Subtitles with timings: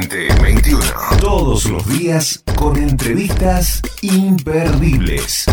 [0.00, 0.80] 2021.
[1.20, 5.44] Todos los días con entrevistas imperdibles.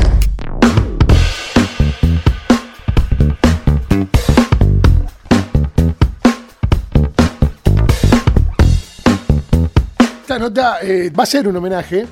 [10.21, 12.07] Esta nota eh, va a ser un homenaje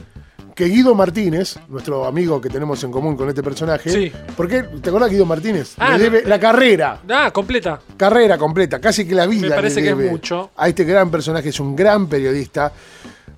[0.57, 4.11] que Guido Martínez, nuestro amigo que tenemos en común con este personaje, Sí.
[4.35, 6.29] porque te acuerdas Guido Martínez Ah, le debe no.
[6.29, 7.79] la carrera, Ah, completa.
[7.95, 9.49] carrera completa, casi que la vida.
[9.49, 10.49] Me parece le que es mucho.
[10.57, 12.73] A este gran personaje es un gran periodista.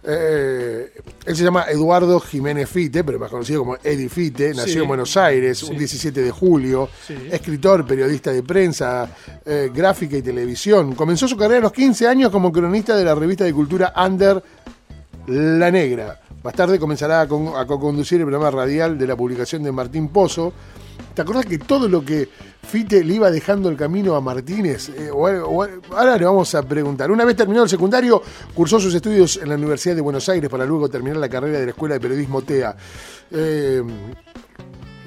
[0.02, 0.94] Eh,
[1.26, 4.80] él se llama Eduardo Jiménez Fite, pero más conocido como Eddie Fite, nació Sí.
[4.80, 5.68] en Buenos Aires Sí.
[5.70, 7.16] un 17 de julio, Sí.
[7.30, 9.10] escritor, periodista de prensa,
[9.46, 10.96] eh, gráfica y televisión.
[10.96, 14.41] Comenzó su carrera a los 15 años como cronista de la revista de cultura Under
[15.27, 16.22] La Negra.
[16.43, 20.53] Más tarde comenzará a, con- co-conducir el programa radial de la publicación de Martín Pozo.
[21.13, 22.29] ¿Te acordás que todo lo que
[22.68, 24.90] Fite le iba dejando el camino a Martínez?
[24.90, 27.12] Eh, ahora le vamos a preguntar.
[27.12, 28.21] Una vez terminado el secundario,
[28.54, 31.65] cursó sus estudios en la Universidad de Buenos Aires para luego terminar la carrera de
[31.65, 32.76] la Escuela de Periodismo TEA.
[33.31, 33.84] Eh,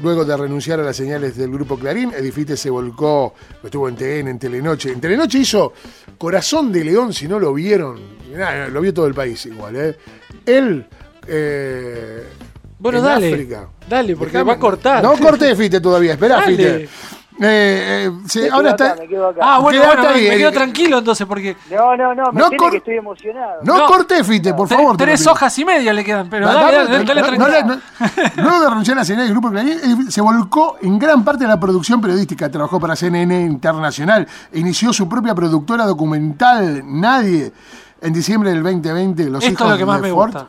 [0.02, 4.26] Luego de renunciar a las señales del grupo Clarín, Edifite se volcó, estuvo en TN,
[4.30, 4.90] en Telenoche.
[4.90, 5.74] En Telenoche hizo
[6.18, 8.00] Corazón de León, si no lo vieron.
[8.72, 9.96] Lo vio todo el país igual, ¿eh?
[10.44, 10.86] Él.
[11.26, 12.28] Eh,
[12.78, 13.32] Bueno, en dale.
[13.32, 13.68] África.
[13.88, 15.02] Dale, porque Dejame- va a cortar.
[15.02, 16.56] No corté Fite todavía, esperá, Dale.
[16.56, 16.88] Fite.
[17.44, 19.02] Eh, eh, sí, Me quedo ahora acá, está.
[19.02, 19.40] me quedo acá.
[19.42, 22.48] Ah, bueno, Quédate bueno, ahí, me quedo tranquilo entonces, porque No, no, no, me No
[22.48, 23.52] tiene cor- que estoy emocionado.
[23.64, 23.86] No, No.
[23.86, 24.96] corté Fite, por favor.
[24.98, 27.48] tres hojas y media le quedan, pero Da- dale, dale, dale, dale, no- tranquilo.
[27.48, 27.64] no le-
[28.36, 31.44] no- Luego de renunciar a la señal del Grupo Clarín, se volcó en gran parte
[31.44, 32.50] de la producción periodística.
[32.50, 37.50] Trabajó para CNN Internacional e inició su propia productora documental, Nadie.
[38.02, 40.48] En diciembre del 2020, los Esto hijos es lo que más de me Ford gusta.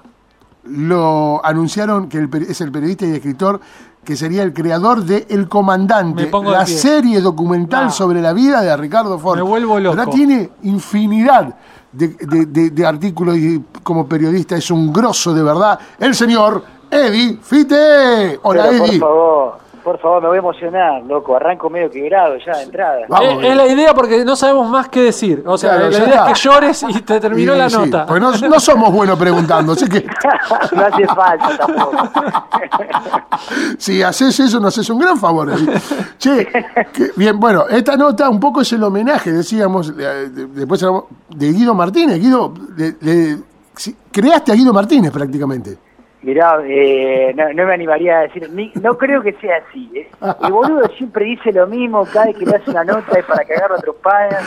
[0.65, 3.59] Lo anunciaron que el peri- es el periodista y escritor
[4.03, 7.91] que sería el creador de El Comandante, la serie documental No.
[7.91, 9.37] sobre la vida de Ricardo Ford.
[9.37, 10.09] Me vuelvo loco.
[10.11, 11.55] Tiene infinidad
[11.91, 15.79] de, de- de- de artículos y como periodista es un grosso de verdad.
[15.99, 18.39] El señor Eddie Fite.
[18.43, 18.99] Hola, Pero, por Eddie.
[18.99, 21.35] favor, por favor, me voy a emocionar, loco.
[21.35, 23.01] Arranco medio quebrado ya de entrada.
[23.09, 25.43] Vamos, Eh, es la idea porque no sabemos más qué decir.
[25.45, 26.31] O sea, Claro, la idea está.
[26.31, 28.05] es que llores y te terminó Y la sí, nota.
[28.05, 30.05] porque no, no somos buenos preguntando, así que
[30.75, 31.97] no hace falta tampoco.
[33.77, 35.49] si haces eso, nos haces un gran favor.
[35.51, 35.73] Eddie.
[36.17, 36.45] Che,
[36.93, 40.85] que- bien, bueno, esta nota un poco es el homenaje, decíamos, eh, de- después
[41.29, 42.19] de Guido Martínez.
[42.19, 43.37] Guido, le- le-
[43.75, 45.77] si- creaste a Guido Martínez prácticamente.
[46.23, 49.91] Mirá, eh, no, no me animaría a decir, ni- no creo que sea así.
[49.93, 50.09] ¿eh?
[50.41, 53.43] El boludo siempre dice lo mismo, cada vez que le hace una nota es para
[53.43, 54.37] cagar a otros padres.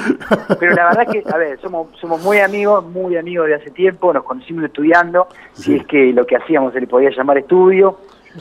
[0.59, 4.10] Pero la verdad que, a ver, somos, somos muy amigos, muy amigos de hace tiempo,
[4.12, 7.98] nos conocimos estudiando, si es que lo que hacíamos se le podía llamar estudio.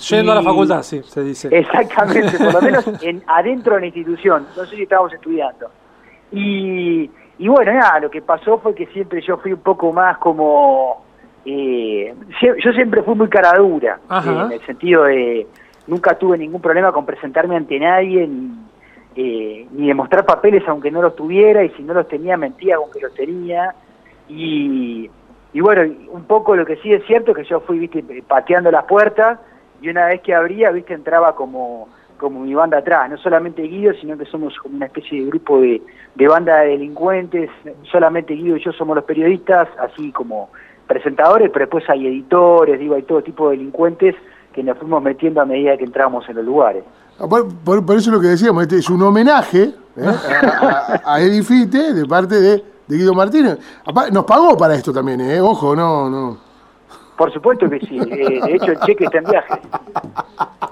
[0.09, 1.50] Yendo a la facultad, sí, se dice.
[1.52, 5.69] Exactamente, por lo menos en, adentro de la institución, no sé si estábamos estudiando.
[6.31, 10.17] Y, y bueno, nada, lo que pasó fue que siempre yo fui un poco más
[10.19, 11.03] como...
[11.46, 15.46] eh, yo siempre fui muy cara dura, eh, en el sentido de
[15.88, 18.52] nunca tuve ningún problema con presentarme ante nadie, ni,
[19.16, 23.00] eh, ni demostrar papeles aunque no los tuviera, y si no los tenía mentía aunque
[23.00, 23.76] los tenía.
[24.28, 25.10] Y,
[25.54, 28.72] y bueno, un poco lo que sí es cierto es que yo fui, viste, pateando
[28.72, 29.40] las puertas
[29.82, 33.94] y una vez que abría, viste, entraba como, como mi banda atrás, no solamente Guido,
[33.94, 35.80] sino que somos como una especie de grupo de,
[36.16, 37.52] de banda de delincuentes,
[37.84, 40.50] solamente Guido y yo somos los periodistas, así como
[40.88, 44.16] presentadores, pero después hay editores, digo, hay todo tipo de delincuentes
[44.53, 46.84] que nos fuimos metiendo a medida que entramos en los lugares.
[47.19, 50.06] Ah, Por, por- por eso es lo que decíamos, este es un homenaje ¿eh?
[50.62, 53.57] a, a, a Eddie Fite de parte de, de Guido Martínez.
[54.12, 55.40] Nos pagó para esto también, ¿eh?
[55.41, 56.38] ojo, no, no.
[57.17, 59.53] Por supuesto que sí, eh, de hecho el cheque está en viaje.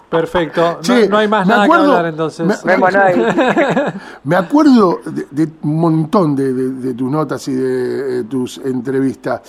[0.10, 0.62] Perfecto.
[0.62, 2.46] No, Che, no hay más me nada acuerdo- que hablar entonces.
[2.46, 3.94] me- No hay más nada que-
[4.26, 9.42] Me acuerdo de, de un montón de, de- de tus notas y de tus entrevistas,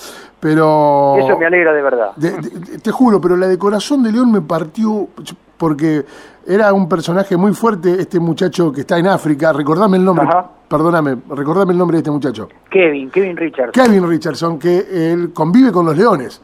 [0.48, 1.16] pero...
[1.18, 2.10] Eso me alegra de verdad.
[2.16, 5.08] De- de- te juro, pero la de Corazón de León me partió
[5.56, 6.04] porque
[6.46, 9.54] era un personaje muy fuerte, este muchacho que está en África.
[9.54, 10.50] Recordame el nombre, Ajá.
[10.68, 12.50] perdóname, recordame el nombre de este muchacho.
[12.70, 13.72] Kevin, Kevin Richards.
[13.72, 16.42] Kevin Richardson, que él convive con los leones.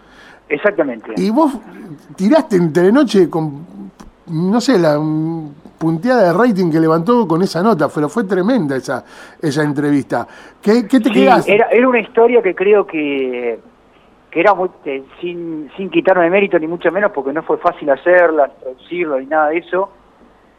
[0.49, 1.13] Exactamente.
[1.19, 1.53] Y vos
[2.17, 3.67] tiraste en Telenoche con,
[4.29, 4.99] no sé, la
[5.77, 9.05] punteada de rating que levantó con esa nota, pero fue tremenda esa,
[9.43, 10.27] esa entrevista.
[10.63, 11.47] ¿Qué, qué te Sí, quedás?
[11.47, 13.61] era, era una historia que creo que,
[14.31, 14.71] que era muy,
[15.21, 19.49] sin, sin quitarme mérito ni mucho menos porque no fue fácil hacerla, producirlo ni nada
[19.49, 19.91] de eso,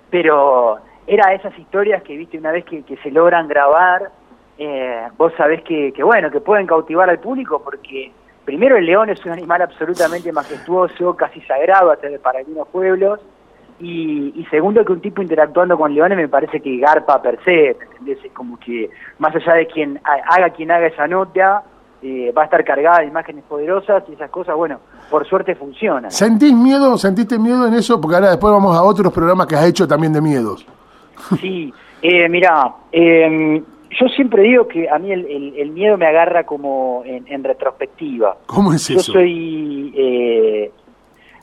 [0.09, 0.77] pero
[1.07, 4.12] era esas historias que viste una vez que, que se logran grabar,
[4.57, 8.12] eh, vos sabés que, que bueno, que pueden cautivar al público porque
[8.45, 13.19] primero el león es un animal absolutamente majestuoso, casi sagrado para algunos pueblos,
[13.79, 17.75] y, y segundo que un tipo interactuando con leones me parece que garpa per se,
[17.79, 18.24] ¿me entendés?
[18.24, 21.63] Es como que más allá de quien ha- haga quien haga esa nota,
[22.01, 26.09] eh, va a estar cargada de imágenes poderosas y esas cosas, bueno, por suerte funcionan.
[26.12, 26.98] ¿Sentís miedo?
[26.98, 28.00] ¿Sentiste miedo en eso?
[28.01, 30.65] Porque ahora después vamos a otros programas que has hecho también de miedos.
[31.39, 31.71] Sí,
[32.01, 33.62] eh, mira, eh,
[34.00, 37.44] yo siempre digo que a mí el, el- el miedo me agarra como en, en
[37.44, 38.38] retrospectiva.
[38.48, 39.12] ¿Cómo es Yo eso?
[39.13, 40.71] soy, eh,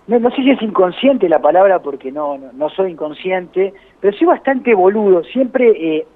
[0.09, 4.17] no, no sé si es inconsciente la palabra porque no, no, no soy inconsciente, pero
[4.17, 5.23] soy bastante boludo.
[5.25, 5.69] Siempre
[5.99, 6.07] eh,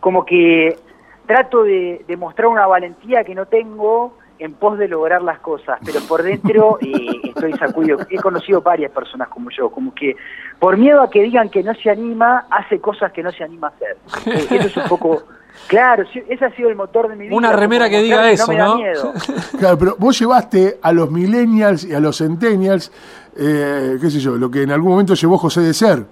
[0.00, 0.76] como que
[1.26, 5.78] trato de, de mostrar una valentía que no tengo en pos de lograr las cosas,
[5.84, 7.98] pero por dentro eh, estoy sacudido.
[8.10, 10.16] He conocido varias personas como yo, como que
[10.58, 13.68] por miedo a que digan que no se anima, hace cosas que no se anima
[13.68, 13.96] a hacer.
[14.26, 15.22] Eh, eso es un poco...
[15.68, 17.36] Claro, ese ha sido el motor de mi vida.
[17.36, 18.76] Una remera que diga eso, me da ¿no?
[18.76, 19.12] miedo.
[19.58, 22.90] Claro, pero vos llevaste a los millennials y a los centennials,
[23.38, 26.04] eh, qué sé yo, lo que en algún momento llevó José de Ser.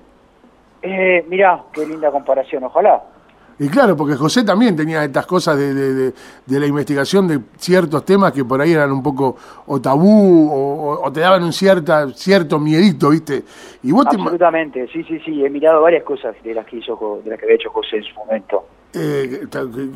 [0.81, 3.03] Eh, mirá, qué linda comparación, ojalá.
[3.59, 6.15] Y claro, porque José también tenía estas cosas de, de- de-
[6.47, 10.93] de la investigación de ciertos temas que por ahí eran un poco o tabú o,
[10.95, 13.45] o- o te daban un cierta, cierto miedito, ¿viste?
[13.83, 14.17] Y vos te...
[14.17, 17.45] Absolutamente, sí, sí, sí, he mirado varias cosas de las que hizo, de las que
[17.47, 18.65] había hecho José en su momento.
[18.95, 19.41] eh,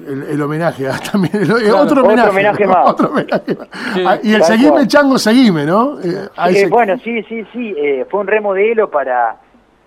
[0.08, 2.66] el, el homenaje ah, también, el- Claro, otro otro homenaje.
[2.66, 2.90] más.
[2.90, 3.68] otro homenaje más.
[3.94, 4.88] Sí, Ah, y el seguime, cual.
[4.88, 5.98] chango, seguime, ¿no?
[6.00, 9.36] Eh, Eh, bueno, sí, sí, sí, eh, fue un remodelo para,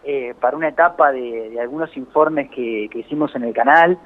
[0.03, 3.97] eh, para una etapa de, de algunos informes que, que hicimos en el canal,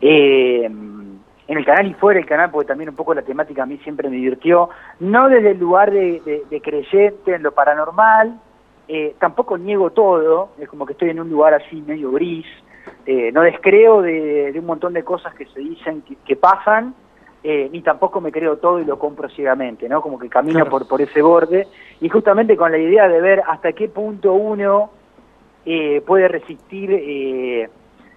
[0.00, 3.66] eh, en el canal y fuera del canal, porque también un poco la temática a
[3.66, 4.70] mí siempre me divirtió,
[5.00, 8.38] no desde el lugar de, de- de creyente en lo paranormal,
[8.88, 12.46] eh, tampoco niego todo, es como que estoy en un lugar así medio gris,
[13.06, 16.94] eh, no descreo de, de un montón de cosas que se dicen que, que pasan,
[17.42, 20.02] eh, ni tampoco me creo todo y lo compro ciegamente, ¿no?
[20.02, 20.70] Como que camino Claro.
[20.70, 21.66] por, por ese borde,
[22.00, 24.90] y justamente con la idea de ver hasta qué punto uno
[25.66, 27.68] eh, puede resistir eh,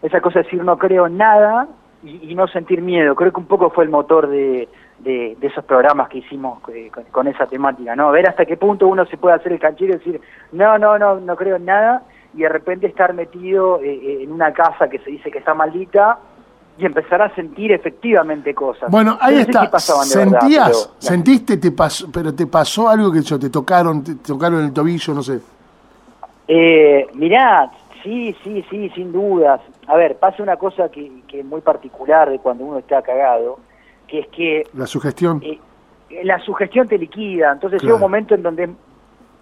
[0.01, 1.67] esa cosa de decir no creo en nada
[2.03, 3.15] y, y no sentir miedo.
[3.15, 4.67] Creo que un poco fue el motor de,
[4.99, 8.11] de, de esos programas que hicimos eh, con, con esa temática, ¿no?
[8.11, 11.19] Ver hasta qué punto uno se puede hacer el canchero y decir no, no, no,
[11.19, 12.03] no creo en nada
[12.33, 15.53] y de repente estar metido eh, eh, en una casa que se dice que está
[15.53, 16.17] maldita
[16.75, 18.89] y empezar a sentir efectivamente cosas.
[18.89, 19.59] Bueno, ahí No sé está.
[19.61, 20.65] verdad, ¿Sentías?
[20.89, 21.57] pero- ¿Sentiste?
[21.57, 25.21] Te pasó, pero te pasó algo que yo, te tocaron, te tocaron el tobillo, no
[25.21, 25.39] sé.
[26.47, 27.71] Eh, mirá,
[28.03, 29.61] sí, sí, sí, sin dudas.
[29.87, 33.59] A ver, pasa una cosa que, que es muy particular de cuando uno está cagado,
[34.07, 35.41] que es que La sugestión.
[35.43, 35.59] eh,
[36.23, 37.95] la sugestión te liquida, entonces Claro.
[37.95, 38.69] llega un momento en donde es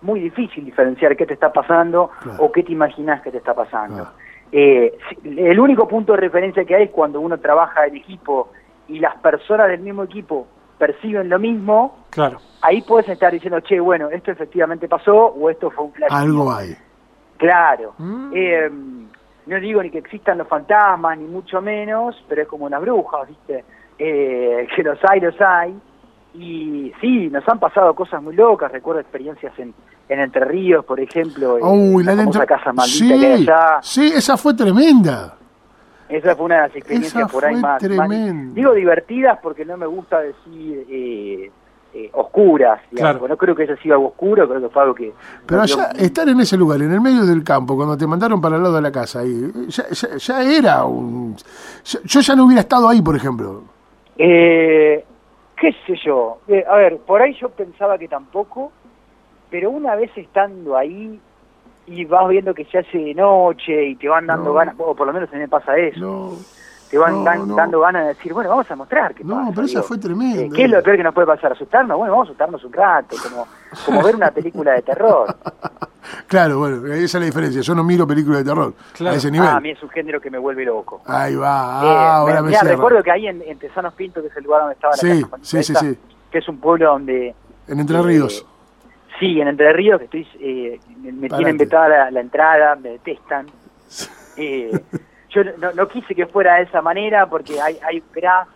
[0.02, 2.44] muy difícil diferenciar qué te está pasando Claro.
[2.44, 3.96] o qué te imaginas que te está pasando.
[3.96, 4.10] Claro.
[4.54, 8.50] Eh, el único punto de referencia que hay es cuando uno trabaja en equipo
[8.88, 10.48] y las personas del mismo equipo
[10.78, 12.40] perciben lo mismo, Claro.
[12.62, 16.10] ahí puedes estar diciendo, che, bueno, esto efectivamente pasó o esto fue un flash.
[16.12, 16.76] Algo hay.
[17.42, 17.96] Claro.
[17.98, 18.32] Mm.
[18.36, 18.70] Eh,
[19.48, 23.28] no digo ni que existan los fantasmas, ni mucho menos, pero es como las brujas,
[23.28, 23.66] ¿viste?
[23.98, 25.76] Eh, que los hay, los hay.
[26.36, 28.72] Y sí, nos han pasado cosas muy locas.
[28.72, 29.74] Recuerdo experiencias en,
[30.08, 31.58] en Entre Ríos, por ejemplo.
[31.58, 31.64] en
[31.96, 33.80] Uy, la la casa maldita sí, que hay allá.
[33.82, 35.36] sí, esa fue tremenda.
[36.08, 38.54] Esa fue una de las experiencias Esa por ahí más, más-.
[38.54, 41.52] Digo divertidas porque no me gusta decir eh,
[41.94, 42.82] eh, oscuras.
[42.96, 43.28] Claro.
[43.28, 45.14] No creo que haya sido algo oscuro, creo que fue algo que...
[45.46, 48.40] Pero no allá, estar en ese lugar, en el medio del campo, cuando te mandaron
[48.42, 51.36] para el lado de la casa, ahí, ya, ya- ya era un...
[52.06, 53.64] yo ya no hubiera estado ahí, por ejemplo.
[54.18, 55.04] Eh,
[55.58, 56.38] qué sé yo.
[56.48, 58.72] Eh, a ver, por ahí yo pensaba que tampoco,
[59.50, 61.20] pero una vez estando ahí
[61.88, 64.54] y vas viendo que se hace de noche y te van dando No.
[64.54, 66.32] ganas, o por lo menos a mí me pasa eso, No,
[66.92, 67.56] te van no, dan- no.
[67.56, 69.52] dando ganas de decir, bueno, vamos a mostrar qué no, pasa.
[69.56, 70.56] pero esa fue Eh, tremenda.
[70.56, 71.54] ¿Qué es lo peor que nos puede pasar?
[71.54, 71.98] ¿Asustarnos?
[71.98, 73.48] Bueno, vamos a asustarnos un rato, como,
[73.86, 75.36] como ver una película de terror.
[76.28, 77.62] Claro, bueno, esa es la diferencia.
[77.62, 79.14] Yo no miro películas de terror Claro.
[79.14, 79.48] a ese nivel.
[79.48, 81.02] Ah, a mí es un género que me vuelve loco.
[81.06, 82.70] Ahí va, ah, Eh, ahora me- cierra.
[82.72, 85.24] recuerdo que ahí en, en Tesanos Pinto, que es el lugar donde estaba la Sí,
[85.24, 86.00] casa sí, sí,
[86.32, 87.36] que es un pueblo donde
[87.68, 88.46] En Entre Eh, Ríos.
[89.20, 91.38] Sí, en Entre Ríos, que estoy, eh, me, me Parate.
[91.44, 93.46] tienen vetada la, la entrada, me detestan.
[94.38, 94.72] Eh,
[95.32, 98.48] yo no, no quise que fuera de esa manera porque hay, hay un graph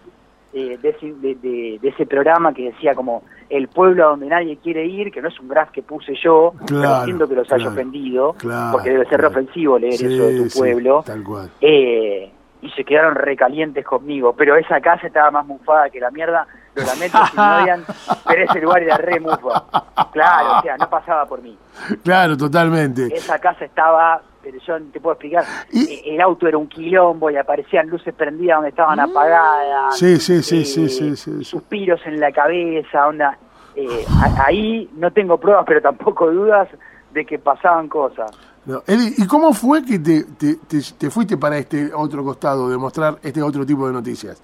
[0.54, 4.28] eh, de, ese, de, de- de ese programa que decía como el pueblo a donde
[4.28, 7.36] nadie quiere ir, que no es un graph que puse yo, pero Claro, siento que
[7.36, 11.04] los haya ofendido, claro, porque debe ser ofensivo leer Sí, eso de tu sí, pueblo.
[11.06, 11.50] tal cual.
[11.62, 16.48] Eh, y se quedaron recalientes conmigo, pero esa casa estaba más mufada que la mierda,
[16.74, 17.86] lo lamento si me odian,
[18.28, 19.64] pero ese lugar era re mufa.
[20.12, 21.56] Claro, o sea, no pasaba por mí.
[22.04, 23.08] Claro, totalmente.
[23.16, 26.68] Esa casa estaba, pero yo no te puedo explicar, Y- eh, el auto era un
[26.68, 29.98] quilombo y aparecían luces prendidas donde estaban apagadas.
[29.98, 31.44] Sí, sí, sí, eh, sí, sí, sí.
[31.44, 33.38] Suspiros en la cabeza, onda.
[33.76, 34.06] eh,
[34.46, 36.70] ahí no tengo pruebas, pero tampoco dudas
[37.12, 38.32] de que pasaban cosas.
[38.66, 42.78] No, ¿y cómo fue que te, te- te- te fuiste para este otro costado de
[42.78, 44.42] mostrar este otro tipo de noticias?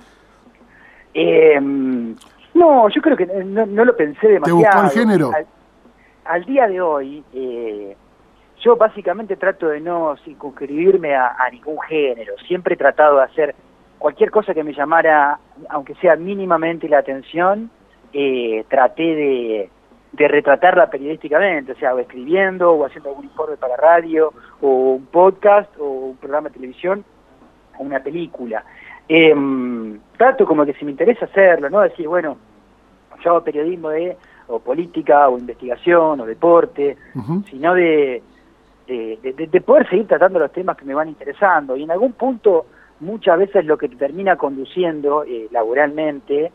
[1.14, 1.60] Eh,
[2.54, 4.58] No, yo creo que no, no lo pensé demasiado.
[4.58, 5.32] buscó el género?
[5.34, 5.46] Al,
[6.26, 7.96] al día de hoy, eh,
[8.62, 12.34] yo básicamente trato de no circunscribirme a, a ningún género.
[12.48, 13.56] Siempre he tratado de hacer
[13.98, 15.40] cualquier cosa que me llamara,
[15.70, 17.70] aunque sea mínimamente la atención,
[18.14, 19.70] eh, traté de,
[20.12, 25.06] de retratarla periodísticamente, o sea, o escribiendo, o haciendo algún informe para radio, o un
[25.06, 27.04] podcast, o un programa de televisión,
[27.78, 28.64] o una película.
[29.08, 31.82] Em, trato como que si me interesa hacerlo, ¿no?
[31.82, 32.38] Decir, bueno,
[33.24, 37.44] yo hago periodismo de o política, o investigación, o deporte, Ujú.
[37.50, 38.22] sino de,
[39.22, 41.76] de, de- de poder seguir tratando los temas que me van interesando.
[41.76, 42.66] Y en algún punto,
[43.00, 46.52] muchas veces lo que te termina conduciendo eh, laboralmente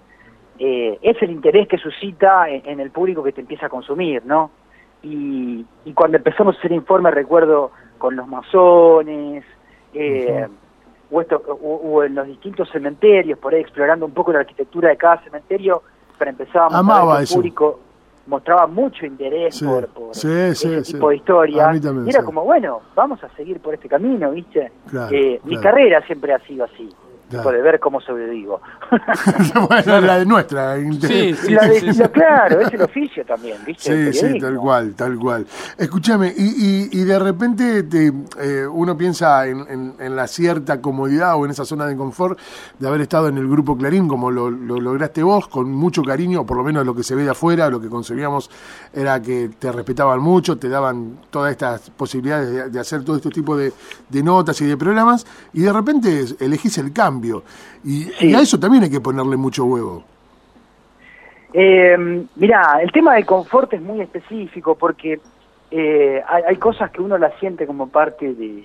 [0.58, 4.24] eh, es el interés que suscita en, en el público que te empieza a consumir,
[4.24, 4.50] ¿no?
[5.02, 9.44] Y, y cuando empezamos a hacer informes, recuerdo con los masones,
[9.94, 10.46] eh,
[11.10, 14.88] o, esto, o, o en los distintos cementerios, por ahí explorando un poco la arquitectura
[14.90, 15.82] de cada cementerio,
[16.18, 17.34] pero empezábamos Amaba a eso.
[17.34, 17.80] el público
[18.26, 20.92] mostraba mucho interés Sí, por, por sí, sí, ese sí.
[20.94, 21.70] tipo de historia.
[21.80, 24.70] También, y era como, bueno, vamos a seguir por este camino, ¿viste?
[24.90, 26.88] Claro, Eh, Mi carrera siempre ha sido así,
[27.28, 27.50] Claro.
[27.50, 28.60] de ver cómo sobrevivo.
[29.68, 30.76] bueno, la de nuestra.
[30.76, 31.98] Sí, sí, La de- sí, sí.
[31.98, 34.12] la- claro, es el oficio también, ¿viste?
[34.12, 35.46] Sí, sí, tal cual, tal cual.
[35.76, 40.80] Escúchame, y, y, y de repente te, eh, uno piensa en, en- en la cierta
[40.80, 42.38] comodidad o en esa zona de confort
[42.78, 46.42] de haber estado en el grupo Clarín, como lo, lo lograste vos, con mucho cariño,
[46.42, 48.50] o por lo menos lo que se ve de afuera, lo que concebíamos
[48.92, 53.30] era que te respetaban mucho, te daban todas estas posibilidades de, de hacer todo este
[53.30, 53.72] tipo de,
[54.08, 57.15] de notas y de programas, y de repente elegís el cambio.
[57.84, 58.28] Y, Sí.
[58.30, 60.04] y a eso también hay que ponerle mucho huevo.
[61.52, 65.20] Eh, mirá, el tema del confort es muy específico porque
[65.70, 68.64] eh, hay, hay cosas que uno las siente como parte de,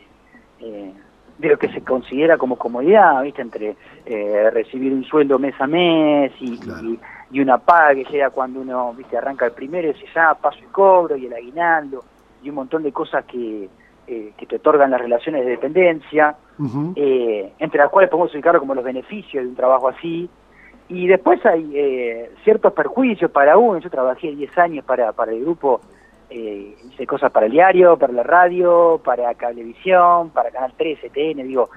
[0.60, 0.92] eh,
[1.38, 3.42] de lo que se considera como comodidad, ¿viste?
[3.42, 6.84] Entre eh, recibir un sueldo mes a mes y, Claro.
[6.90, 7.00] y,
[7.32, 9.18] y una paga que llega cuando uno, ¿viste?
[9.18, 12.04] Arranca el primero y dice, ya, paso y cobro y el aguinaldo
[12.44, 13.70] y un montón de cosas que,
[14.08, 16.36] eh, que te otorgan las relaciones de dependencia
[16.96, 20.30] eh, entre las cuales podemos ubicar como los beneficios de un trabajo así.
[20.90, 23.80] Y después hay eh, ciertos perjuicios para uno.
[23.80, 25.82] Yo trabajé 10 años para, para el grupo,
[26.30, 31.48] eh, hice cosas para el diario, para la radio, para Cablevisión, para Canal 13, TN,
[31.48, 31.70] digo,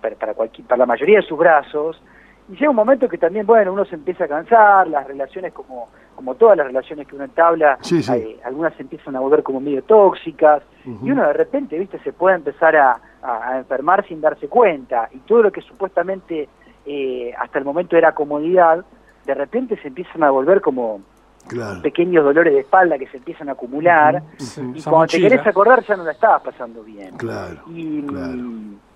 [0.00, 2.02] para, para, cualquier, para la mayoría de sus brazos.
[2.48, 5.88] Y llega un momento que también, bueno, uno se empieza a cansar, las relaciones como,
[6.18, 8.12] como todas las relaciones que uno entabla, Sí, sí.
[8.12, 12.12] eh, algunas se empiezan a volver como medio tóxicas, y uno de repente, viste, se
[12.12, 16.48] puede empezar a, a- a enfermar sin darse cuenta, y todo lo que supuestamente
[16.86, 18.84] eh, hasta el momento era comodidad,
[19.26, 21.00] de repente se empiezan a volver como
[21.46, 21.80] Claro.
[21.82, 25.84] pequeños dolores de espalda que se empiezan a acumular, Sí, y cuando te querés acordar
[25.84, 27.16] ya no la estabas pasando bien.
[27.16, 28.34] Claro, Y, claro,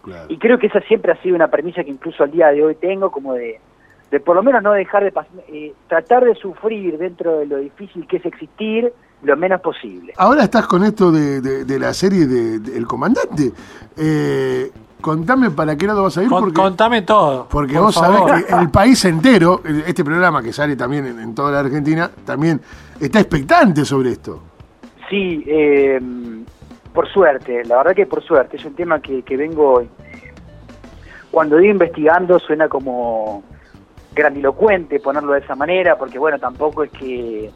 [0.03, 0.25] claro.
[0.29, 2.75] y creo que esa siempre ha sido una premisa que incluso al día de hoy
[2.75, 3.61] tengo, como de,
[4.13, 5.13] de por lo menos no dejar de
[5.49, 8.93] eh, tratar de sufrir dentro de lo difícil que es existir
[9.23, 10.13] lo menos posible.
[10.19, 13.51] Ahora estás con esto de, de- de la serie de, de El Comandante.
[13.97, 17.49] Eh, contame para qué lado vas a ir, porque, contame todo.
[17.49, 18.29] porque por vos favor.
[18.29, 21.61] sabés que el país entero, eh, este programa que sale también en, en toda la
[21.61, 22.61] Argentina, también
[23.01, 24.43] está expectante sobre esto.
[25.09, 25.99] Sí, eh,
[26.93, 29.83] por suerte, la verdad que por suerte, es un tema que, que vengo,
[31.31, 33.43] cuando digo investigando suena como
[34.15, 37.51] grandilocuente ponerlo de esa manera, porque bueno, tampoco es que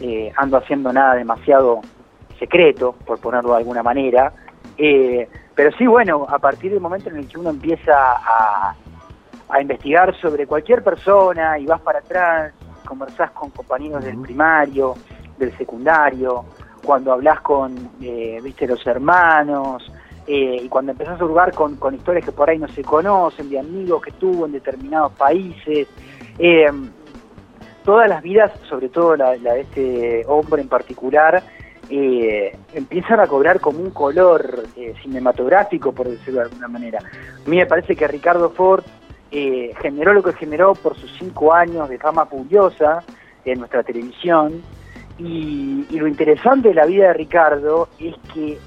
[0.00, 1.80] eh, ando haciendo nada demasiado
[2.38, 4.32] secreto, por ponerlo de alguna manera,
[4.76, 8.74] eh, pero sí, bueno, a partir del momento en el que uno empieza a,
[9.48, 12.52] a investigar sobre cualquier persona y vas para atrás,
[12.86, 14.94] conversás con compañeros del primario,
[15.38, 16.44] del secundario,
[16.84, 19.90] cuando hablas con, eh, viste, los hermanos,
[20.26, 23.50] eh, y cuando empezás a hurgar con, con historias que por ahí no se conocen,
[23.50, 25.88] de amigos que tuvo en determinados países,
[26.38, 26.70] eh,
[27.84, 31.42] todas las vidas, sobre todo la, la de este hombre en particular,
[31.90, 37.00] eh, empiezan a cobrar como un color eh, cinematográfico, por decirlo de alguna manera.
[37.00, 38.84] A mí me parece que Ricardo Ford
[39.30, 43.02] generó lo que generó por sus cinco años de fama furiosa
[43.46, 44.62] en nuestra televisión.
[45.18, 48.58] Y lo interesante de la vida de Ricardo es que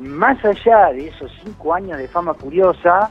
[0.00, 3.10] más allá de esos cinco años de fama furiosa,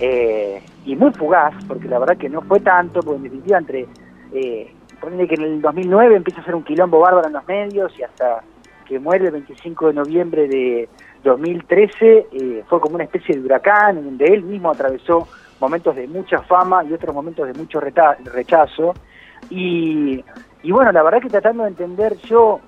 [0.00, 3.86] eh, y muy fugaz, porque la verdad que no fue tanto, porque en definitiva entre,
[4.32, 7.92] eh, ponele que en el 2009 empieza a ser un quilombo bárbaro en los medios
[7.98, 8.42] y hasta
[8.86, 10.88] que muere el 25 de noviembre de
[11.22, 15.28] 2013 eh, fue como una especie de huracán en donde él mismo atravesó
[15.60, 18.94] momentos de mucha fama y otros momentos de mucho rechazo.
[19.50, 20.24] Y,
[20.62, 22.60] y bueno, la verdad que tratando de entender yo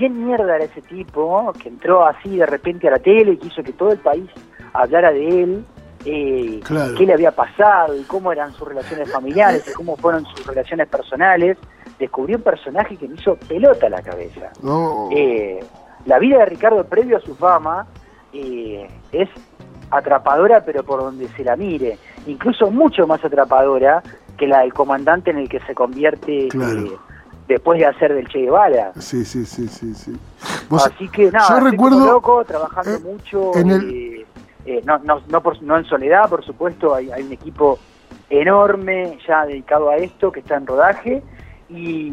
[0.00, 3.62] quién mierda era ese tipo que entró así de repente a la tele y quiso
[3.62, 4.30] que todo el país
[4.72, 5.64] hablara de él,
[6.06, 6.94] eh, Claro.
[6.96, 10.88] qué le había pasado y cómo eran sus relaciones familiares y cómo fueron sus relaciones
[10.88, 11.58] personales,
[11.98, 14.50] descubrí un personaje que me hizo pelota a la cabeza.
[14.62, 15.10] No.
[15.12, 15.60] Eh,
[16.06, 17.86] la vida de Ricardo previo a su fama
[18.32, 19.28] eh, es
[19.90, 24.02] atrapadora, pero por donde se la mire, incluso mucho más atrapadora
[24.38, 26.98] que la del comandante en el que se convierte Claro.
[27.54, 28.92] Después de hacer del Che Guevara.
[28.98, 30.12] Sí, sí, sí, sí, sí.
[30.70, 33.56] Así que nada, yo estoy recuerdo como loco, trabajando eh, mucho.
[33.56, 34.26] en el- eh,
[34.66, 37.78] eh, no, no, no, por- no en soledad, por supuesto, hay, hay un equipo
[38.28, 41.22] enorme ya dedicado a esto que está en rodaje.
[41.68, 42.08] Y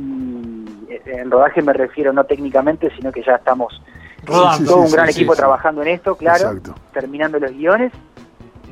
[0.90, 3.82] eh, en rodaje me refiero no técnicamente, sino que ya estamos
[4.26, 4.58] Rodando.
[4.58, 6.76] Sí, todo un gran equipo trabajando en esto, claro, Exacto.
[6.92, 7.92] terminando los guiones.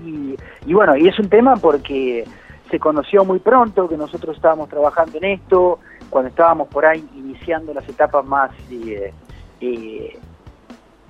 [0.03, 2.25] Y, y bueno, y es un tema porque
[2.69, 7.73] se conoció muy pronto que nosotros estábamos trabajando en esto, cuando estábamos por ahí iniciando
[7.73, 9.13] las etapas más eh,
[9.61, 10.19] eh,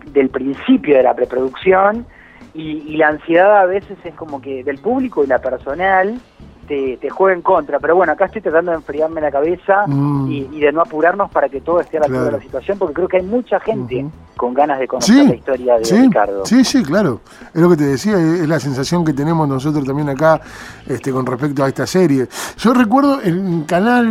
[0.05, 2.05] del principio de la preproducción,
[2.53, 6.19] y, y la ansiedad a veces es como que del público y la personal
[6.67, 7.79] te, te juega en contra.
[7.79, 10.31] Pero bueno, acá estoy tratando de enfriarme la cabeza Mm.
[10.31, 12.31] y, y de no apurarnos para que todo esté a la altura Claro.
[12.37, 14.05] de la situación, porque creo que hay mucha gente
[14.35, 16.45] con ganas de conocer Sí, la historia de sí, Ricardo.
[16.45, 17.21] sí, sí, claro.
[17.53, 20.41] Es lo que te decía, es la sensación que tenemos nosotros también acá
[20.87, 22.27] este, con respecto a esta serie.
[22.57, 24.05] Yo recuerdo en Canal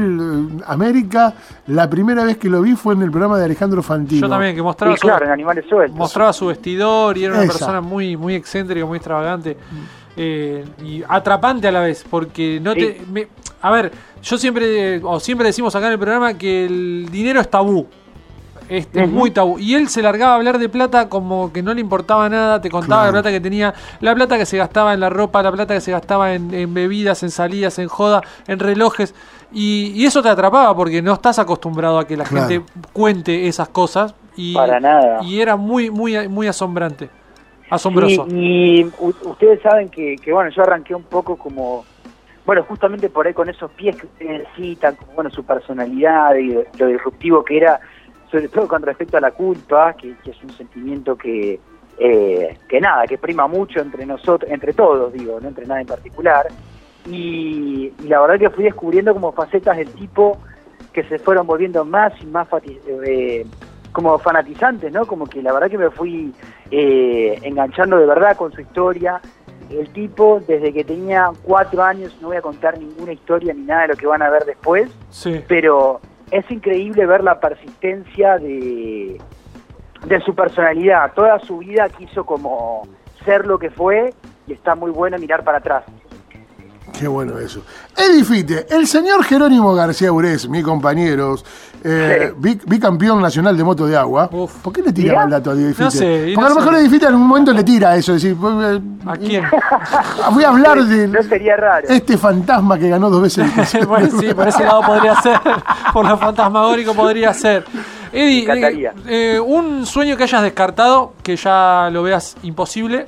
[0.58, 1.34] eh, América,
[1.66, 4.22] la primera vez que lo vi fue en el programa de Alejandro Fantino.
[4.22, 5.96] Yo también, que mostraba Y su, claro, en Animales Sueltos.
[5.98, 7.52] mostraba su vestidor y era una Esa.
[7.52, 9.56] persona muy, muy excéntrica, muy extravagante
[10.16, 12.78] eh, y atrapante a la vez, porque no Sí.
[12.80, 13.00] te...
[13.10, 13.28] me-
[13.62, 13.92] a ver,
[14.22, 17.86] yo siempre, o siempre decimos acá en el programa que el dinero es tabú.
[18.68, 19.10] Es, es Ujú.
[19.18, 19.58] muy tabú.
[19.58, 22.70] Y él se largaba a hablar de plata como que no le importaba nada, te
[22.70, 23.06] contaba Claro.
[23.06, 25.80] la plata que tenía, la plata que se gastaba en la ropa, la plata que
[25.82, 29.14] se gastaba en, en bebidas, en salidas, en joda, en relojes.
[29.52, 32.48] Y, y eso te atrapaba porque no estás acostumbrado a que la Claro.
[32.48, 34.14] gente cuente esas cosas.
[34.36, 35.22] Y, Para nada.
[35.22, 37.08] y era muy, muy, muy asombrante.
[37.70, 38.26] Asombroso.
[38.30, 38.92] Y, y
[39.24, 41.84] ustedes saben que, que, bueno, yo arranqué un poco como,
[42.44, 46.52] bueno, justamente por ahí con esos pies que ustedes citan, como, bueno, su personalidad y
[46.78, 47.80] lo disruptivo que era,
[48.30, 51.58] sobre todo con respecto a la culpa, que, es un sentimiento que,
[51.98, 55.86] eh, que nada, que prima mucho entre nosotros, entre todos, digo, no entre nada en
[55.86, 56.46] particular.
[57.10, 60.38] Y, y la verdad que fui descubriendo como facetas del tipo
[60.94, 62.48] que se fueron volviendo más y más
[63.04, 63.44] eh,
[63.94, 65.06] como fanatizantes, ¿no?
[65.06, 66.34] Como que la verdad que me fui
[66.70, 69.20] eh, enganchando de verdad con su historia.
[69.70, 73.82] El tipo, desde que tenía cuatro años, no voy a contar ninguna historia ni nada
[73.82, 75.40] de lo que van a ver después, Sí.
[75.46, 76.00] pero
[76.32, 79.20] es increíble ver la persistencia de,
[80.06, 81.12] de su personalidad.
[81.14, 82.82] Toda su vida quiso como
[83.24, 84.12] ser lo que fue
[84.48, 85.84] y está muy bueno mirar para atrás.
[86.92, 87.62] Qué bueno eso.
[87.96, 91.34] Edifite, el señor Jerónimo García Urés, mi compañero,
[91.82, 92.34] eh, Sí.
[92.40, 94.28] bic- bicampeón nacional de moto de agua.
[94.30, 94.52] Uf.
[94.62, 95.82] ¿Por qué le tira mal dato a Edifite?
[95.84, 96.80] No sé, y Porque no a lo mejor sé.
[96.82, 99.44] Edifite en un momento le tira eso, decir, pues, eh, ¿A quién?
[100.32, 101.88] voy a hablar de No sería raro.
[101.88, 103.74] este fantasma que ganó dos veces.
[103.74, 105.40] el- bueno, sí, por ese lado podría ser.
[105.92, 107.64] Por lo fantasmagórico podría ser.
[108.12, 113.06] Eddie, eh, eh, un sueño que hayas descartado, que ya lo veas imposible.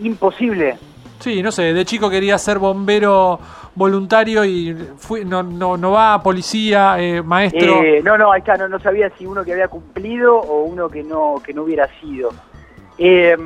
[0.00, 0.78] Imposible.
[1.20, 3.38] Sí, no sé, de chico quería ser bombero
[3.74, 7.82] voluntario y fui, no, no, no va a policía, eh, maestro.
[7.82, 10.88] Eh, no, no, ahí está, no, no sabía si uno que había cumplido o uno
[10.88, 12.30] que no, que no hubiera sido.
[12.98, 13.36] Eh,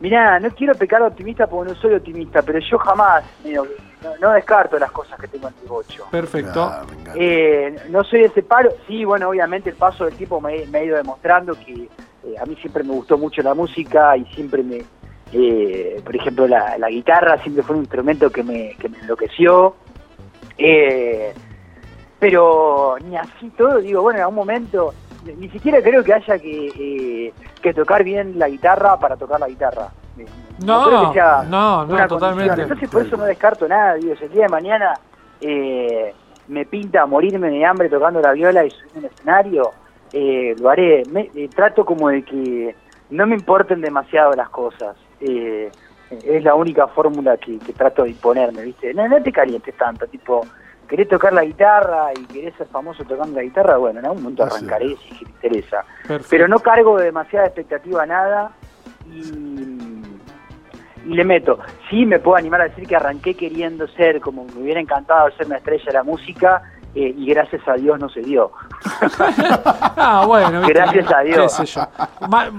[0.00, 3.64] mirá, no quiero pecar de optimista porque no soy optimista, pero yo jamás, que no,
[4.20, 6.06] no descarto las cosas que tengo en el bocho.
[6.10, 6.62] Perfecto.
[6.62, 6.84] Ah.
[7.14, 10.78] Eh, no soy de ese palo, sí, bueno, obviamente el paso del tiempo me, me
[10.78, 11.88] ha ido demostrando que
[12.24, 14.82] eh, a mí siempre me gustó mucho la música y siempre me,
[15.32, 19.74] eh, por ejemplo, la, la guitarra siempre fue un instrumento que me, que me enloqueció.
[20.58, 21.32] Eh,
[22.18, 24.92] pero ni así todo, digo, bueno, en algún momento,
[25.38, 26.68] ni siquiera creo que haya que,
[27.28, 29.88] eh, que tocar bien la guitarra para tocar la guitarra.
[30.18, 30.26] Eh,
[30.58, 32.48] No, creo que sea no, no, totalmente.
[32.48, 32.60] condición.
[32.60, 34.98] Entonces por eso no descarto nada, digo, si el día de mañana
[35.40, 36.12] eh,
[36.48, 39.70] me pinta morirme de hambre tocando la viola y subir un escenario,
[40.12, 41.06] eh, lo haré.
[41.06, 42.74] Me- trato como de que
[43.10, 44.94] no me importen demasiado las cosas.
[45.20, 45.70] Eh,
[46.24, 48.92] es la única fórmula que, que trato de imponerme, ¿viste?
[48.94, 50.44] No, no te calientes tanto, tipo,
[50.88, 54.42] querés tocar la guitarra y querés ser famoso tocando la guitarra, bueno, en algún momento
[54.42, 54.56] Ah, sí.
[54.56, 55.84] arrancaré si te interesa.
[56.02, 56.26] Perfecto.
[56.30, 58.50] Pero no cargo de demasiada expectativa a nada
[59.06, 60.02] y,
[61.06, 61.60] y le meto.
[61.88, 65.46] Sí me puedo animar a decir que arranqué queriendo ser, como me hubiera encantado ser
[65.46, 66.62] una estrella de la música
[66.94, 68.50] eh, y gracias a Dios no se dio.
[70.02, 70.72] Ah, bueno, ¿viste?
[70.74, 71.56] Gracias a Dios.
[71.58, 71.86] Qué sé yo.
[72.28, 72.50] Ma-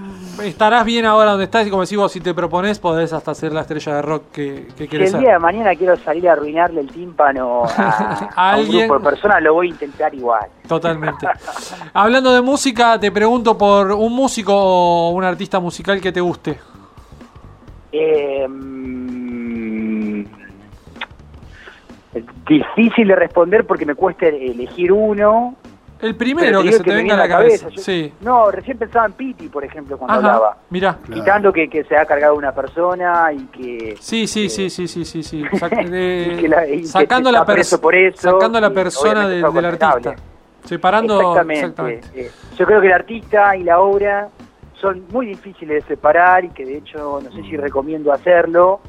[0.44, 3.52] estarás bien ahora donde estás y como decís vos, si te propones, podés hasta ser
[3.52, 5.20] la estrella de rock que, que Si querés el ser.
[5.22, 8.88] día de mañana quiero salir a arruinarle el tímpano a, A a un alguien.
[8.88, 10.48] grupo de personas, lo voy a intentar igual.
[10.68, 11.28] Totalmente.
[11.94, 16.60] Hablando de música, te pregunto por un músico o un artista musical que te guste.
[17.92, 18.48] Eh,
[22.48, 25.56] difícil de responder porque me cuesta elegir uno.
[26.02, 27.70] El primero que se te venga a la cabeza.
[27.70, 28.12] Yo- Sí.
[28.22, 30.28] No, recién pensaba en Piti, por ejemplo, cuando Ajá.
[30.36, 30.58] hablaba.
[30.72, 30.98] Mirá.
[31.06, 31.22] Claro.
[31.22, 33.96] Quitando que, que se ha cargado una persona y que...
[34.00, 35.44] Sí, sí, eh, sí, sí, sí, sí, sí.
[35.44, 39.46] Sac- de- y que la- y sacando la preso por eso, sacando la persona del,
[39.46, 40.16] artista.
[40.66, 41.60] Separando Exactamente.
[41.60, 42.08] exactamente.
[42.16, 44.30] Eh, yo creo que el artista y la obra
[44.80, 48.80] son muy difíciles de separar y que de hecho no sé si recomiendo hacerlo.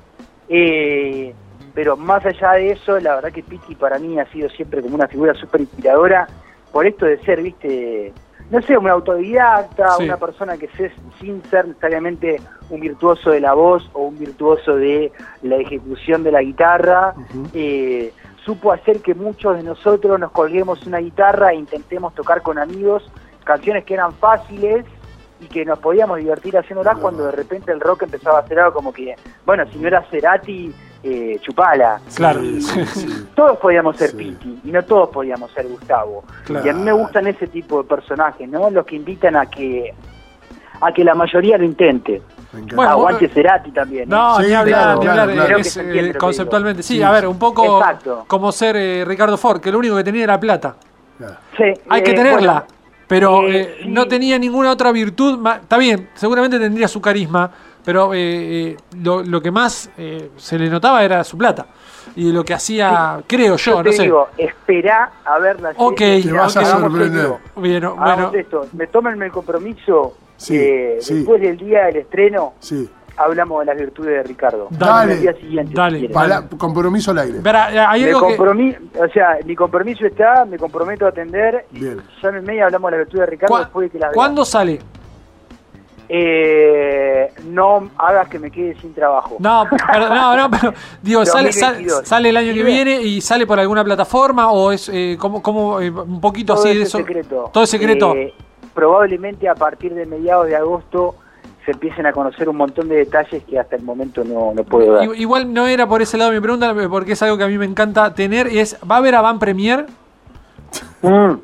[0.48, 1.34] Eh,
[1.74, 4.94] pero más allá de eso, la verdad que Piti para mí ha sido siempre como
[4.94, 6.26] una figura súper inspiradora
[6.72, 8.12] por esto de ser, viste,
[8.50, 10.04] no sé, un autodidacta, Sí.
[10.04, 14.76] una persona que se, sin ser necesariamente un virtuoso de la voz o un virtuoso
[14.76, 17.14] de la ejecución de la guitarra,
[17.54, 18.12] eh,
[18.44, 23.08] supo hacer que muchos de nosotros nos colguemos una guitarra e intentemos tocar con amigos
[23.44, 24.84] canciones que eran fáciles
[25.40, 28.74] y que nos podíamos divertir haciéndolas cuando de repente el rock empezaba a ser algo
[28.74, 32.00] como que, bueno, si no era Cerati, eh, chupala.
[32.14, 32.40] Claro.
[32.40, 33.26] Sí, sí, sí.
[33.34, 34.16] Todos podíamos ser Sí.
[34.16, 36.24] Piti y no todos podíamos ser Gustavo.
[36.44, 36.66] Claro.
[36.66, 38.70] Y a mí me gustan ese tipo de personajes, ¿no?
[38.70, 39.92] Los que invitan a que
[40.80, 42.20] a que la mayoría lo intente.
[42.74, 44.02] Bueno, Aguante Cerati también.
[44.04, 44.06] ¿eh?
[44.08, 45.34] No, Sí, ni hablar, claro, ni claro, hablar.
[45.36, 45.46] claro.
[45.46, 46.82] Creo que Es, se eh, que conceptualmente.
[46.82, 48.24] Sí, Sí, a ver, un poco Exacto.
[48.26, 50.74] como ser eh, Ricardo Ford, que lo único que tenía era plata.
[51.18, 51.36] Claro.
[51.56, 52.52] Sí, Hay que eh, tenerla.
[52.52, 52.64] bueno,
[53.06, 53.88] pero eh, eh, sí.
[53.88, 55.38] no tenía ninguna otra virtud.
[55.60, 57.50] Está bien, seguramente tendría su carisma,
[57.84, 61.66] pero eh, eh, lo, lo que más eh, se le notaba era su plata.
[62.16, 64.02] Y lo que hacía, creo yo, yo te no sé.
[64.02, 66.22] digo, esperá a ver la Ok, serie.
[66.24, 67.26] Te vas a Hagamos sorprender.
[67.56, 68.66] Bien, bueno, esto.
[68.72, 71.14] Me tomen el compromiso Sí, que sí.
[71.14, 72.90] después del día del estreno Sí.
[73.16, 74.66] hablamos de las virtudes de Ricardo.
[74.70, 75.14] Dale.
[75.14, 76.00] El día siguiente, Dale.
[76.00, 76.08] si
[76.58, 77.38] compromiso al aire.
[77.40, 78.36] verá, eh, hay Me algo que.
[78.36, 81.64] compromi- o sea, mi compromiso está, me comprometo a atender.
[81.70, 82.02] Bien.
[82.22, 84.14] Llámenme y hablamos de las virtudes de Ricardo ¿Cuá- después de que la vean.
[84.14, 84.80] ¿Cuándo sale?
[86.08, 89.36] Eh, no hagas que me quede sin trabajo.
[89.38, 92.08] No, pero, no, no, pero digo, sale, sale, 2022.
[92.08, 95.80] sale el año que viene y sale por alguna plataforma o es eh, como, como
[95.80, 96.98] eh, un poquito Todo así de es eso.
[96.98, 97.50] secreto.
[97.52, 98.14] Todo es secreto.
[98.14, 98.34] Eh,
[98.74, 101.14] probablemente a partir de mediados de agosto
[101.64, 104.94] se empiecen a conocer un montón de detalles que hasta el momento no, no puedo
[104.94, 105.14] dar.
[105.14, 107.66] Igual no era por ese lado mi pregunta, porque es algo que a mí me
[107.66, 108.52] encanta tener.
[108.52, 109.86] y Es, ¿Va a haber a Van Premier?
[111.02, 111.34] Mm.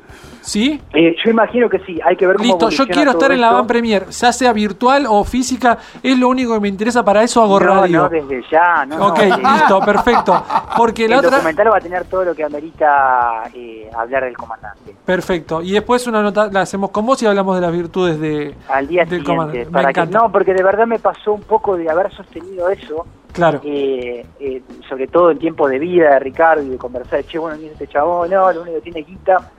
[0.41, 0.79] ¿Sí?
[0.93, 3.51] Eh, yo imagino que sí, hay que ver cómo Listo, yo quiero estar en la.
[3.51, 7.41] Van Premier, ya sea virtual o física, es lo único que me interesa, para eso
[7.43, 8.01] hago No, radio.
[8.03, 10.43] no, desde ya, no, ok, no, listo, perfecto.
[10.77, 11.29] Porque El la otra...
[11.31, 14.95] documental va a tener todo lo que amerita eh, hablar del comandante.
[15.05, 15.61] Perfecto.
[15.61, 18.87] Y después una nota la hacemos con vos y hablamos de las virtudes de, Al
[18.87, 19.65] día del comandante.
[19.65, 20.19] Me Para que, encanta.
[20.19, 23.61] no, porque de verdad me pasó un poco de haber sostenido eso, Claro.
[23.63, 27.57] eh, eh, sobre todo en tiempo de vida de Ricardo y de conversar, che, bueno,
[27.61, 29.51] este chabón, no, lo único que tiene guita.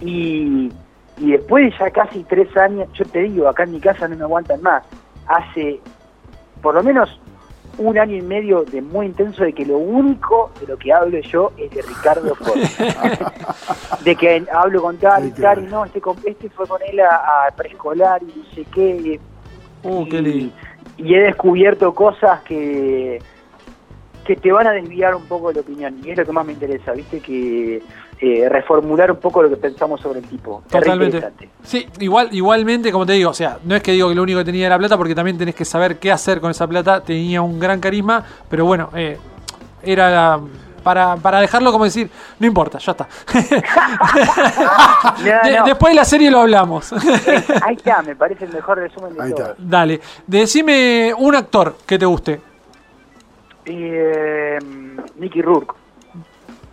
[0.00, 0.72] Y,
[1.18, 4.16] y después de ya casi tres años, yo te digo, acá en mi casa no
[4.16, 4.82] me aguantan más.
[5.26, 5.80] Hace
[6.62, 7.20] por lo menos
[7.78, 11.18] un año y medio de muy intenso de que lo único de lo que hablo
[11.20, 12.58] yo es de Ricardo Ford.
[14.04, 17.46] de que hablo con tal y tal, y no, este, este fue con él a,
[17.46, 19.20] a preescolar y no sé qué.
[19.82, 20.54] Uh, y, qué lindo.
[20.98, 23.18] y he descubierto cosas que
[24.24, 26.46] que te van a desviar un poco de la opinión y es lo que más
[26.46, 27.82] me interesa, viste que
[28.22, 30.62] eh, reformular un poco lo que pensamos sobre el tipo.
[30.70, 31.30] Totalmente.
[31.62, 34.38] Sí, igual, igualmente, como te digo, o sea, no es que digo que lo único
[34.40, 37.00] que tenía era plata, porque también tenés que saber qué hacer con esa plata.
[37.02, 39.18] Tenía un gran carisma, pero bueno, eh,
[39.82, 40.40] era la-
[40.82, 43.06] para, para dejarlo como decir, no importa, ya está.
[45.18, 46.92] No, De- no, Después de la serie lo hablamos.
[46.92, 49.50] ahí está, me parece el mejor resumen de Ahí todo.
[49.50, 49.54] está.
[49.58, 52.40] Dale, decime un actor que te guste.
[53.66, 54.58] Eh,
[55.16, 55.74] Nicky Rourke.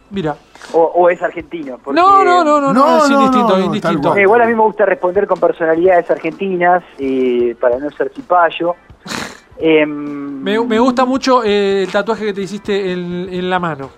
[0.10, 0.36] Mira.
[0.74, 1.78] O, o es argentino.
[1.84, 4.15] porque- No, no, no, no, no, No, es indistinto, no, no, indistinto.
[4.15, 8.76] Eh, igual a mí me gusta responder con personalidades argentinas, eh, para no ser cipayo.
[9.60, 13.89] Em, Me, me gusta mucho eh, el tatuaje que te hiciste en, en la mano.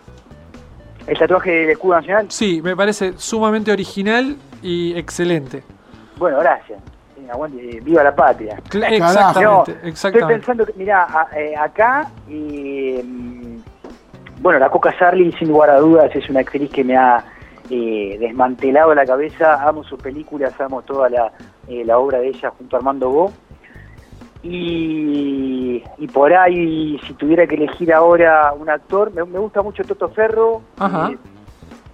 [1.05, 2.27] el tatuaje del escudo nacional.
[2.29, 5.63] Sí, me parece sumamente original y excelente.
[6.17, 6.79] Bueno, gracias.
[7.19, 8.57] Eh, aguante, eh, viva la patria.
[8.69, 8.87] Carajo.
[8.87, 10.33] No, Exactamente, estoy exactamente.
[10.35, 11.27] pensando que, mira,
[11.61, 13.57] acá, eh, mm,
[14.41, 17.23] bueno, la Coca Sarli, sin lugar a dudas, es una actriz que me ha
[17.69, 19.67] eh, desmantelado la cabeza.
[19.67, 21.31] Amo sus películas, amo toda la,
[21.67, 23.33] eh, la obra de ella junto a Armando Bo.
[24.41, 29.83] Y, y por ahí, si tuviera que elegir ahora un actor, me, me gusta mucho
[29.83, 30.61] Toto Ferro.
[30.77, 31.11] Ajá.
[31.11, 31.17] eh,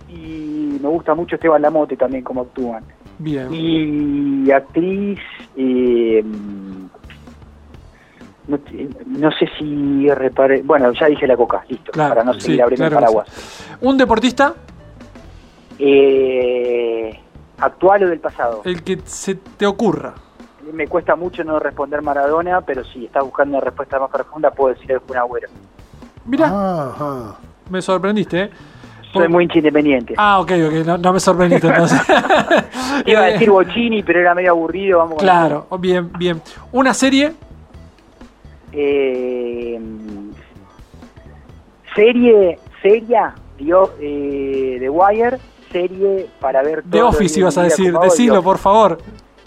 [0.08, 2.84] y me gusta mucho Esteban Lamote también, como actúan.
[3.17, 3.47] Bien.
[3.51, 5.19] Y actriz,
[8.47, 8.60] no,
[9.05, 10.62] no sé si reparé.
[10.63, 13.27] Bueno, ya dije la coca, listo, Claro, para no sí, seguir abriendo claro paraguas.
[13.81, 14.53] Un deportista,
[15.79, 17.19] Eh,
[17.60, 18.62] actual o del pasado.
[18.65, 20.13] el que se te ocurra.
[20.73, 24.73] me cuesta mucho no responder Maradona, pero si estás buscando una respuesta más profunda, puedo
[24.73, 25.47] decir el Kun Agüero.
[26.25, 27.36] Mira, Ajá.
[27.69, 28.49] me sorprendiste, ¿eh?
[29.13, 30.13] Soy muy hincha independiente.
[30.17, 32.01] Ah, ok, ok, no, no me sorprendiste entonces.
[33.05, 34.97] Iba a decir Bochini, pero era medio aburrido.
[34.99, 36.41] Vamos con- Claro, bien, bien.
[36.73, 37.34] Una serie,
[38.78, 39.80] Eh,
[41.96, 45.38] serie, seria, Dio- eh, The Wire,
[45.72, 48.98] serie para ver The todos los Office ibas a decir, decilo The por favor.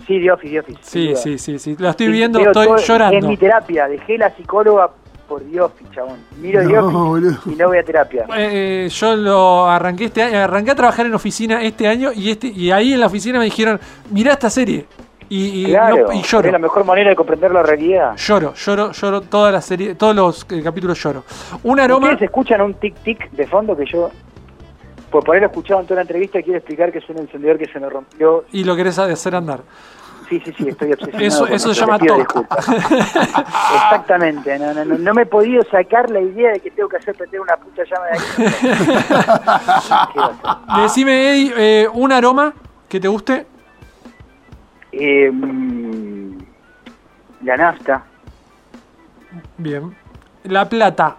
[0.07, 0.79] Sí, The Office, The Office.
[0.83, 1.77] Sí, sí, sí, sí.
[1.79, 3.19] Lo estoy Sí, viendo, estoy todo- llorando.
[3.19, 4.91] Es mi terapia, dejé la psicóloga
[5.29, 6.17] por The Office, chabón.
[6.41, 7.39] Miro The No, Office boludo.
[7.45, 8.25] y no voy a terapia.
[8.35, 12.31] Eh, eh, yo lo arranqué este año, arranqué a trabajar en oficina este año y
[12.31, 13.79] este y ahí en la oficina me dijeron,
[14.11, 14.87] mirá esta serie.
[15.31, 16.51] Y, y, Claro, no- y es lloro.
[16.51, 18.17] la mejor manera de comprender la realidad.
[18.17, 21.25] Lloro, lloro, lloro toda la serie, todos los eh, capítulos lloro.
[21.65, 22.07] Un aroma.
[22.09, 24.11] ¿Ustedes escuchan un tic-tic de fondo que yo,
[25.11, 27.79] por haberlo escuchado en toda la entrevista, quiero explicar que es un encendedor que se
[27.79, 29.61] me rompió Y lo querés hacer andar.
[30.31, 31.25] Sí, sí, sí, estoy obsesionado.
[31.27, 32.45] Eso- con eso se llama TOC.
[33.75, 36.97] Exactamente, no, no, no, no me he podido sacar la idea de que tengo que
[36.99, 38.55] hacer prender una puta llama de ahí.
[40.13, 40.83] ¿Qué va a hacer?
[40.83, 42.53] Decime, Eddie, eh, un aroma
[42.89, 43.47] que te guste.
[44.93, 45.31] Eh,
[47.45, 48.05] la nafta,
[49.59, 49.95] Bien.
[50.45, 51.17] La plata,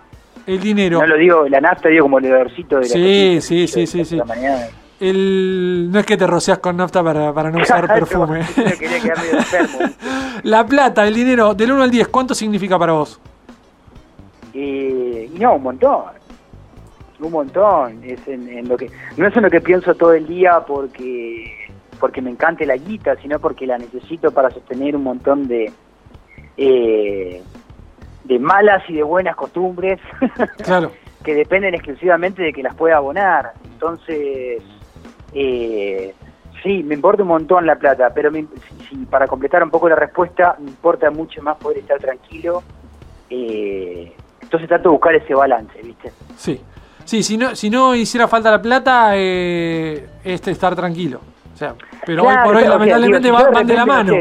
[0.48, 1.00] el dinero.
[1.00, 3.88] no lo digo, la nafta digo como el olorcito de la Sí, cosita, sí, sí,
[3.88, 4.22] sí, sí.
[5.00, 8.42] El, no es que te rocias con nafta para, para no usar perfume.
[10.44, 13.20] La plata, el dinero, del 1 al 10, ¿cuánto significa para vos?
[14.54, 16.04] Eh, no, un montón.
[17.20, 18.02] Un montón.
[18.04, 21.59] Es en, en lo que, no es en lo que pienso todo el día porque
[22.00, 25.72] porque me encante la guita, sino porque la necesito para sostener un montón de
[26.58, 27.42] eh,
[28.24, 30.00] de malas y de buenas costumbres
[30.64, 30.92] Claro,
[31.24, 33.54] que dependen exclusivamente de que las pueda abonar.
[33.66, 34.62] Entonces,
[35.34, 36.14] eh,
[36.64, 39.88] sí, me importa un montón la plata, pero me- si- si- para completar un poco
[39.90, 42.64] la respuesta, me importa mucho más poder estar tranquilo.
[43.32, 46.12] eh, entonces trato de buscar ese balance, ¿viste?
[46.36, 46.60] sí.
[47.06, 51.22] Sí, si no, si no hiciera falta la plata, eh, es estar tranquilo.
[51.60, 53.74] O sea, pero hoy Claro, por hoy claro, o sea, lamentablemente digo, si van, de
[53.74, 54.14] la mano.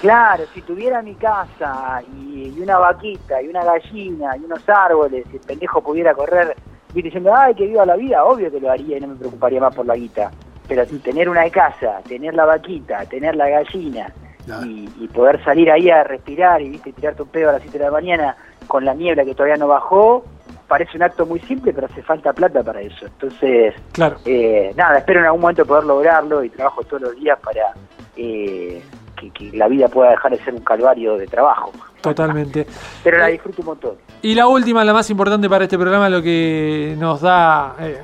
[0.00, 5.26] claro, si tuviera mi casa y, y una vaquita y una gallina y unos árboles,
[5.30, 6.56] y el pendejo pudiera correr
[6.94, 7.02] ¿viste?
[7.08, 9.74] diciendo, ay, que viva la vida, obvio que lo haría y no me preocuparía más
[9.74, 10.30] por la guita.
[10.66, 14.10] Pero tener una casa, tener la vaquita, tener la gallina
[14.46, 14.64] Claro.
[14.66, 17.76] y, y poder salir ahí a respirar y viste tirarte un pedo a las 7
[17.78, 18.34] de la mañana
[18.66, 20.24] con la niebla que todavía no bajó,
[20.68, 23.06] parece un acto muy simple, pero hace falta plata para eso.
[23.06, 27.38] Entonces, Claro, eh, nada, espero en algún momento poder lograrlo y trabajo todos los días
[27.40, 27.74] para
[28.16, 28.82] eh,
[29.16, 31.72] que, que la vida pueda dejar de ser un calvario de trabajo.
[32.00, 32.66] totalmente.
[33.04, 33.94] Pero la Eh, disfruto un montón.
[34.22, 38.02] Y la última, la más importante para este programa, lo que nos da eh,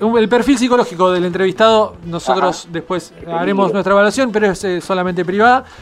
[0.00, 1.96] el perfil psicológico del entrevistado.
[2.06, 2.72] Nosotros Ajá.
[2.72, 5.64] después haremos nuestra evaluación, pero es eh, solamente privada.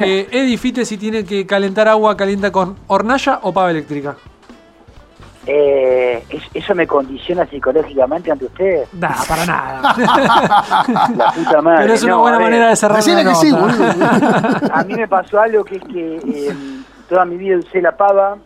[0.00, 4.16] Eh, Eddie Fite, si tiene que calentar agua, calienta con hornalla o pava eléctrica.
[5.46, 8.92] Eh, ¿es- ¿Eso me condiciona psicológicamente ante ustedes?
[8.94, 9.94] Nah, para nada.
[11.16, 11.82] La puta madre.
[11.82, 13.52] pero es una no, buena manera de cerrar la que sí.
[14.72, 16.54] A mí me pasó algo que es que eh,
[17.08, 18.36] toda mi vida usé la pava,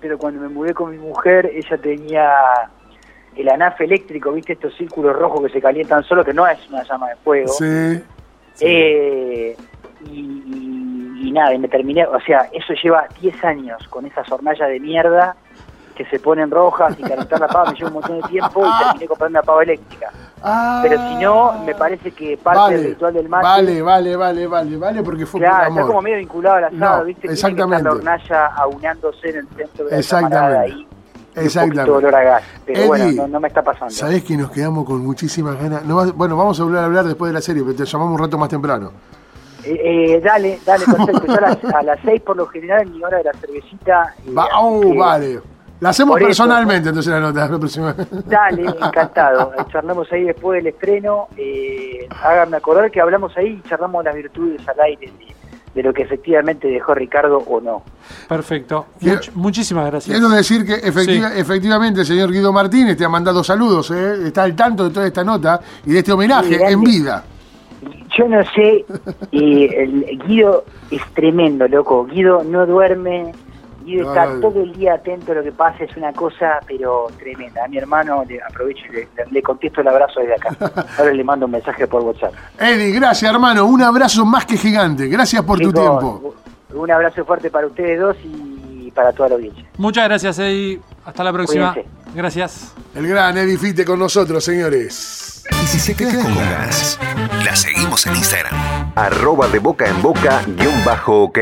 [0.00, 2.30] pero cuando me mudé con mi mujer, ella tenía
[3.36, 4.54] el anafe eléctrico, ¿viste?
[4.54, 7.52] Estos círculos rojos que se calientan solo, que no es una llama de fuego.
[7.52, 8.02] Sí.
[8.60, 9.56] Eh,
[10.10, 14.30] y, y- y nada, y me terminé, o sea, eso lleva 10 años con esas
[14.32, 15.36] hornallas de mierda
[15.98, 18.84] que se ponen rojas y calentar la pava me lleva un montón de tiempo y
[18.84, 20.10] terminé comprando una pava eléctrica.
[20.42, 24.16] Ah, Pero si no, me parece que parte vale, del ritual del mate, Vale, vale,
[24.16, 25.80] vale, vale, vale, porque fue por claro, amor.
[25.80, 27.20] está como medio vinculado al asado, No, ¿viste?
[27.22, 27.82] Tiene exactamente.
[27.82, 30.86] Que estar la hornalla aunándose en el centro de la camarada ahí.
[31.36, 31.90] Un Exactamente.
[31.90, 33.90] olor a gas, pero Eddie, bueno, no, no me está pasando.
[33.92, 35.84] Sabés que nos quedamos con muchísimas ganas.
[35.84, 38.18] No bueno, vamos a volver a hablar después de la serie, pero te llamamos un
[38.24, 38.92] rato más temprano.
[39.64, 41.26] Eh, eh, dale, dale, perfecto.
[41.26, 44.14] Yo a las, a las 6 por lo general en mi hora de la cervecita.
[44.26, 45.40] eh, oh, vale.
[45.80, 46.28] La hacemos Por eso.
[46.28, 47.46] personalmente, entonces la nota.
[47.48, 47.94] La próxima.
[48.26, 49.52] Dale, encantado.
[49.56, 51.28] Eh, Charlamos ahí después del estreno.
[51.36, 55.34] Eh, háganme acordar que hablamos ahí y charlamos las virtudes al aire de,
[55.74, 57.82] de lo que efectivamente dejó Ricardo o no.
[58.28, 58.86] Perfecto.
[58.98, 60.16] Quiero- Much- muchísimas gracias.
[60.18, 64.26] Quiero decir que efectiva- efectivamente el señor Guido Martínez te ha mandado saludos, ¿eh?
[64.26, 67.24] está al tanto de toda esta nota y de este homenaje Sí, en vida.
[68.18, 68.84] Yo no sé,
[69.30, 72.04] eh, el Guido es tremendo, loco.
[72.06, 73.32] Guido no duerme.
[73.96, 74.40] Está Ay.
[74.40, 75.84] todo el día atento a lo que pasa.
[75.84, 77.64] Es una cosa, pero tremenda.
[77.64, 80.86] A mi hermano le aprovecho y le, le contesto el abrazo desde acá.
[80.98, 82.32] Ahora le mando un mensaje por WhatsApp.
[82.58, 85.06] Eddie, gracias hermano, un abrazo más que gigante.
[85.08, 86.34] Gracias por tu tiempo.
[86.74, 89.64] Un abrazo fuerte para ustedes dos y para toda la audiencia.
[89.78, 90.80] Muchas gracias, Eddie.
[91.04, 91.72] Hasta la próxima.
[91.72, 91.98] Cuídense.
[92.14, 92.74] Gracias.
[92.94, 95.44] El gran Eddie Fite con nosotros, señores.
[95.50, 96.98] Y si se queda con ganas,
[97.44, 98.92] la seguimos en Instagram.
[98.94, 101.38] Arroba de boca en boca guion bajo ok.